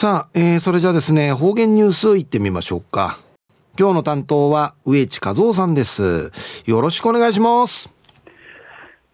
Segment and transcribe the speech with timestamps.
[0.00, 3.18] さあ、えー、それじゃあですね、方言ニュースいってみましょうか。
[3.76, 6.30] 今日の担当は植地和夫さんです。
[6.66, 7.90] よろしくお願いします。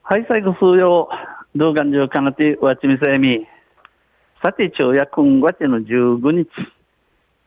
[0.03, 1.09] はい、最後数曜、
[1.57, 3.47] 動画上かなて、わちみせみ。
[4.43, 6.51] さて、昼夜、今月の15日。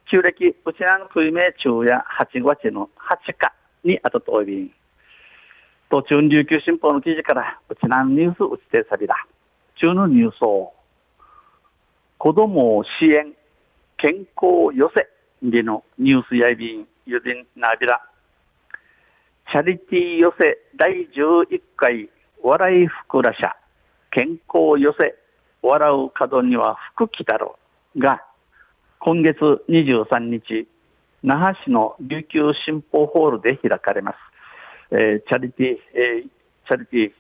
[0.10, 4.72] 旧暦、うちらの冬名昼夜8月の8日にあたとおびん。
[5.92, 9.28] 途中琉球新報の記事から、うちらのニュース打ちてさびだ。
[9.76, 10.74] 中のニュースを。
[12.18, 13.34] 子供を支援、
[13.98, 15.08] 健康を寄せ
[15.44, 18.02] でのニュースやいびん、ゆでんなびら。
[19.52, 22.10] チャリティー寄せ第11回
[22.42, 23.56] 笑いふくら社、
[24.12, 25.16] 健康寄せ、
[25.62, 27.60] 笑う角には福来たろ
[27.98, 28.24] が、
[29.00, 30.68] 今月23日、
[31.22, 34.18] 那覇市の琉球新報ホールで開かれます。
[34.92, 36.30] えー、チャリティー、えー、
[36.68, 37.14] チャリティー、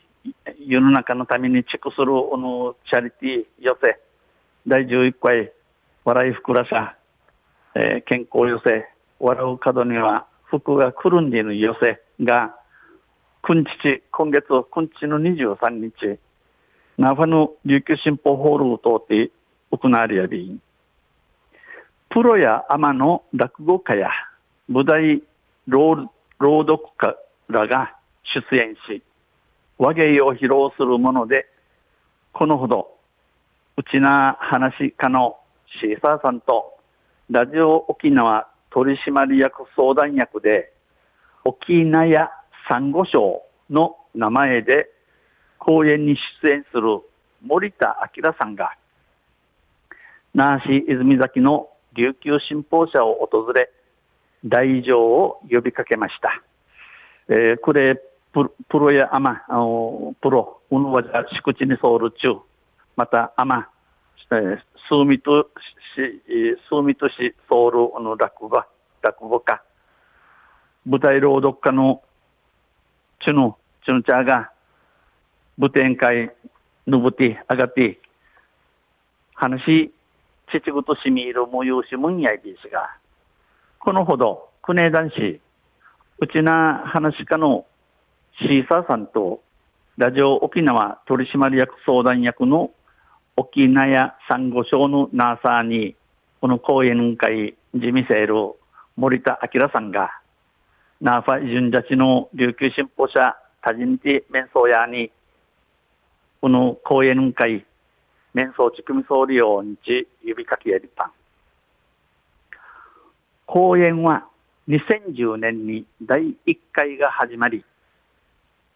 [0.65, 3.99] 世の中のためにチェックする、このチャリティー寄せ、
[4.69, 5.53] 第11回、
[6.03, 6.97] 笑いふくら社、
[7.73, 8.85] えー、健康寄せ、
[9.17, 12.53] 笑う角には福が来るんでの寄せが、
[13.43, 16.19] くんちち、今月、くんちの23日、
[16.97, 19.31] ナファの琉球新報ホールを通って
[19.71, 20.59] 行われやび、
[22.09, 24.09] プロやアマの落語家や
[24.67, 25.23] 舞台
[25.69, 26.09] 朗
[26.41, 27.15] 読家
[27.47, 27.95] らが
[28.51, 29.01] 出演し、
[29.77, 31.45] 和芸を披露するもので、
[32.33, 32.96] このほど、
[33.79, 35.37] うちな話家の
[35.79, 36.73] シーサーさんと、
[37.29, 40.73] ラジオ沖縄取締役相談役で、
[41.45, 42.31] 沖縄
[42.67, 44.89] サンゴ礁の名前で
[45.59, 47.01] 講演に出演する
[47.45, 48.71] 森田明さんが、
[50.33, 53.69] 那覇市泉崎の琉球新報社を訪れ、
[54.43, 56.41] 大乗を呼びかけました。
[57.29, 58.01] えー、これ、
[58.33, 62.39] プロやアマ、あのプロ、うぬわじゃ敷地にソウル中、
[62.97, 63.69] またアマ、
[64.31, 65.51] えー、スーミト
[65.95, 68.63] 市、スーミト市ソウルの落語、
[69.03, 69.61] 落語家、
[70.83, 72.01] 舞台朗読家の
[73.23, 73.53] チュヌ、
[73.85, 74.51] チュヌチャーが、
[75.59, 76.31] 舞展会、
[76.87, 77.99] ぬぶて、あがて、
[79.35, 79.93] 話、
[80.51, 82.97] ちちぐとしみいるもゆうしむんやいびしが、
[83.77, 85.41] このほど、くね男子、
[86.17, 87.67] うちな話家の
[88.39, 89.43] シーサーさんと、
[89.97, 92.71] ラジオ沖縄取締役相談役の
[93.39, 95.95] 沖縄サンゴ礁のナーサーに、
[96.41, 98.55] この講演会、ジミセール、
[98.95, 100.09] 森田明さんが、
[100.99, 105.11] ナーファ順ジャチの琉球新報社多人地面相屋に、
[106.41, 107.63] この講演会、
[108.33, 111.11] 面相地組総理を日指かけやりたん。
[113.45, 114.25] 講演は
[114.67, 117.63] 2010年に第1回が始まり、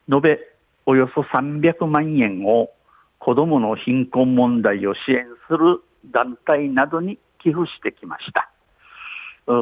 [0.07, 0.39] 延べ
[0.85, 2.69] およそ300万円を
[3.21, 8.49] 子どもの貧困問題を支援する団体などに寄付してきました。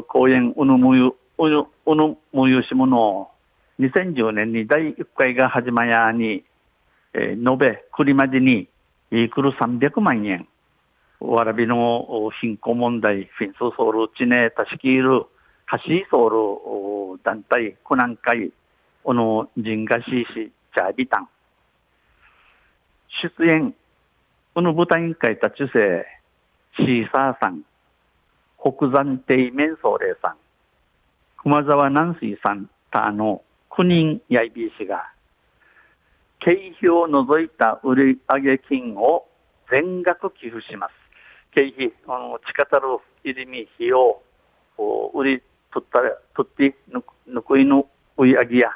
[0.08, 3.32] 講演うぬむゆおの、おのもゆしもの、
[3.80, 6.44] 2010年に第1回が始まやに、
[7.14, 8.68] えー、延べ、栗までに、
[9.12, 10.48] いくる300万円、
[11.20, 15.26] わらびの貧困問題、フィンスソウル、チネ、タシキール、
[15.66, 18.52] ハシーソウル団体、コナン会、
[19.04, 21.30] おの、ジンガシーシ、チャービタン。
[23.22, 23.74] 出演、
[24.54, 26.06] この舞台委員会たちせ、
[26.78, 27.64] シーサーさん、
[28.60, 30.38] 北山亭面相霊さん、
[31.38, 35.12] 熊沢南水さんたの9人やいびしが、
[36.40, 39.26] 経費を除いた売上金を
[39.72, 40.94] 全額寄付します。
[41.54, 44.22] 経費、あの、地下たる入りみ費用、
[45.14, 45.44] 売り
[45.74, 47.88] 取ったら、取ってぬ、ぬくいの
[48.18, 48.70] 売上や、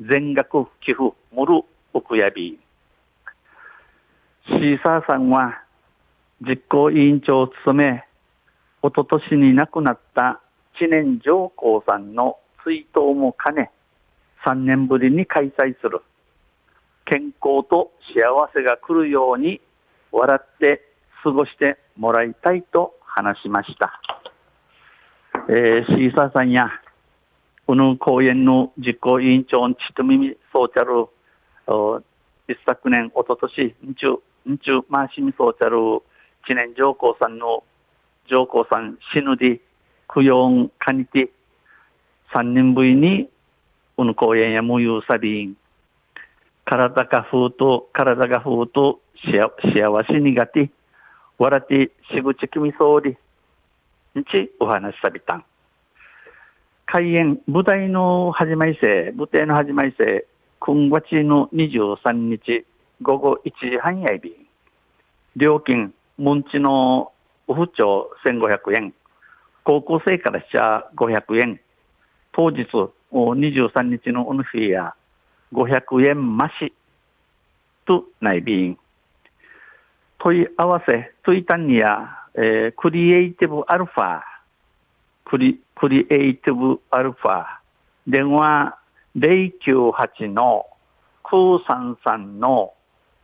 [0.00, 1.62] 全額寄付、もる
[1.92, 2.58] おくやび。
[4.48, 5.62] シーサーさんは、
[6.40, 8.04] 実行委員長を務め、
[8.80, 10.40] おととしに亡くなった
[10.78, 13.70] 知念上皇さんの追悼も兼ね、
[14.46, 16.00] 3年ぶりに開催する。
[17.04, 19.60] 健康と幸せが来るように
[20.12, 20.82] 笑って
[21.22, 24.00] 過ごしてもらいたいと話しました。
[25.50, 26.70] えー、シーサーさんや、
[27.66, 31.06] この公演の実行委員長のちとみみそうちゃる、
[32.48, 33.74] 一昨年、おととし、
[34.48, 35.76] んちゅう、んちゅう、まあしみそうちゃる、
[36.46, 37.64] 知念上皇さんの、
[38.30, 39.60] 上皇さん死ぬで、
[40.12, 41.30] 供養かにて、
[42.32, 43.28] 三年ぶりに、
[43.96, 45.56] この公園や無有さびん、
[46.64, 50.70] 体が風と、体が風と、幸せにがて、
[51.38, 53.16] 笑って、しぐちきみそうり、
[54.18, 55.44] んち、お話さびたん。
[56.86, 60.26] 開演、舞台の始まりせ、舞台の始まりせ、
[60.58, 62.64] 今月の23日、
[63.00, 64.34] 午後1時半やいび。
[65.36, 67.12] 料金、門地の
[67.46, 68.94] オフ帳1500円。
[69.64, 71.60] 高校生からしちゃ500円。
[72.32, 72.66] 当日、
[73.12, 74.94] 23日のオヌフィや
[75.52, 76.72] 500円増し
[77.86, 78.76] と内便。
[80.18, 84.22] 問い合わせ、トイタンニア、えー、クリエイティブアルファ、
[85.24, 87.44] クリクリエイティブアルファ、
[88.06, 88.76] 電話
[89.16, 90.66] 098の
[91.24, 92.72] 933の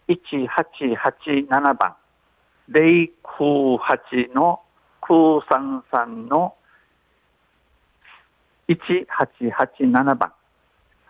[0.08, 1.96] 1887番、
[2.70, 4.60] 098の
[5.02, 6.54] 933の
[8.68, 10.32] 1887番。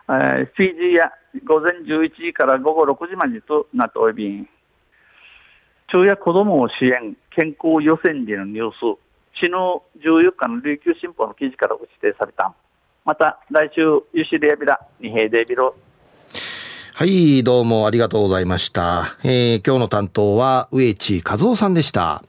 [0.07, 1.11] えー、フィジーや
[1.45, 4.47] 午前11時から午後6時までとなっており、
[5.87, 8.99] 昼夜子供を支援、健康予選時のニュース、
[9.35, 9.51] 昨日
[10.07, 12.53] 14日の琉球新報の記事から指定された。
[13.03, 13.81] また来週、
[14.13, 15.75] ユシレアビラ、二平デビロ。
[16.97, 19.17] はい、どうもありがとうございました。
[19.21, 22.23] えー、今日の担当は植地和夫さんでした。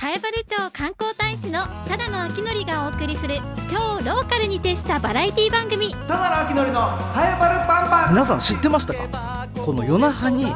[0.00, 5.94] 南原町観光大使のただの秋のりがお送りする超ローカルに徹したバラエティ番組。
[5.94, 8.14] ただの秋のりの早原パンパン。
[8.14, 9.46] 皆さん知ってましたか？
[9.62, 10.46] この夜那覇に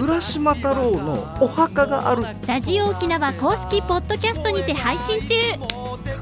[0.00, 2.22] 浦島太郎のお墓がある。
[2.46, 5.34] ラジオ沖縄公式ポッドキャストにて配信中。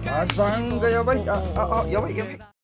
[0.02, 1.28] 火山がやばい。
[1.28, 2.38] ああやばいやばい